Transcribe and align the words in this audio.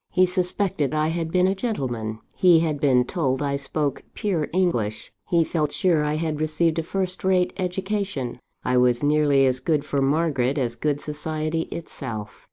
He 0.09 0.25
suspected 0.25 0.95
I 0.95 1.09
had 1.09 1.31
been 1.31 1.45
a 1.45 1.53
gentleman; 1.53 2.21
he 2.33 2.61
had 2.61 2.81
been 2.81 3.05
told 3.05 3.39
I 3.43 3.55
spoke 3.55 4.01
pure 4.15 4.49
English; 4.51 5.13
he 5.29 5.43
felt 5.43 5.71
sure 5.71 6.03
I 6.03 6.15
had 6.15 6.41
received 6.41 6.79
a 6.79 6.81
first 6.81 7.23
rate 7.23 7.53
education 7.57 8.39
I 8.65 8.77
was 8.77 9.03
nearly 9.03 9.45
as 9.45 9.59
good 9.59 9.85
for 9.85 10.01
Margaret 10.01 10.57
as 10.57 10.75
good 10.75 11.01
society 11.01 11.67
itself! 11.69 12.39